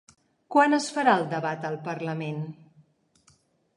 [0.55, 2.41] Quan es farà el debat al parlament?